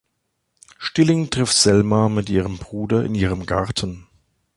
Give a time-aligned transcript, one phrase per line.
[0.79, 4.07] Stilling trifft Selma mit ihrem Bruder in ihrem Garten.